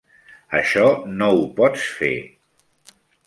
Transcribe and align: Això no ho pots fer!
Això 0.59 0.85
no 1.19 1.27
ho 1.41 1.45
pots 1.61 1.85
fer! 1.99 2.13